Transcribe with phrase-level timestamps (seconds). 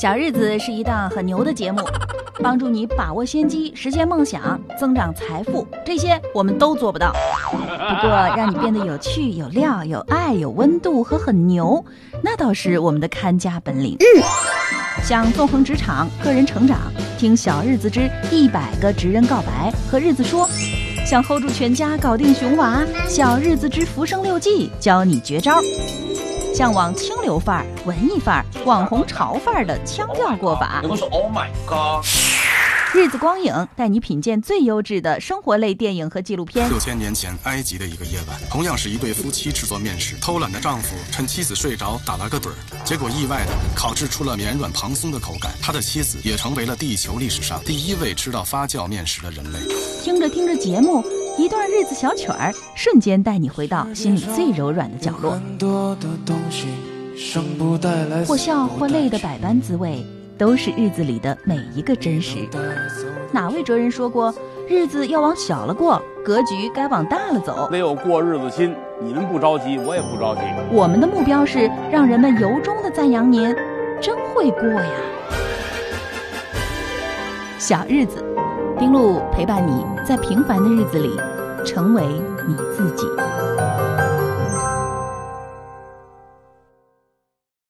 [0.00, 1.82] 小日子是一档很牛的节目，
[2.42, 7.12] 帮助你把握先机，实现梦想，增长财富，这些我们都做不到。
[7.52, 11.84] 不过，让你变得有趣、有料、有爱、有温度和很牛，
[12.22, 13.98] 那倒是我们的看家本领。
[15.02, 16.78] 想纵横职场、个人成长，
[17.18, 20.48] 听小日子之一百个职人告白和日子说；
[21.04, 25.60] 想 hold 住全家、搞定熊娃，小日子之浮生六记教你绝招。
[26.54, 30.82] 向往清流范儿、文艺范儿、网红潮范儿的腔调过法。
[30.88, 32.04] 我说 Oh my God！
[32.92, 36.68] 日子光影带你品鉴最优质的生活类电影和纪录片。
[36.68, 42.54] 六千年前，埃及的一个夜晚，同样是一对夫妻制作面食，偷懒的丈夫趁妻子睡着打了个盹儿，
[42.84, 49.60] 结果意外的烤制出了绵软蓬松的口感，他的妻子也成为了地球历史上第一位吃到发酵面食的人类。
[50.02, 51.04] 听着听着节目，
[51.38, 55.38] 一段日子小曲儿，瞬间带你回到心里最柔软的角落。
[58.26, 60.04] 或笑或泪的百般滋味。
[60.40, 62.48] 都是日子里的每一个真实。
[63.30, 64.34] 哪位哲人说过，
[64.66, 67.68] 日子要往小了过，格局该往大了走？
[67.70, 70.40] 得有过日子心，你们不着急，我也不着急。
[70.72, 73.54] 我们的目标是让人们由衷的赞扬您，
[74.00, 74.90] 真会过呀！
[77.58, 78.24] 小日子，
[78.80, 81.14] 丁路陪伴你在平凡的日子里，
[81.66, 82.02] 成为
[82.48, 83.06] 你自己。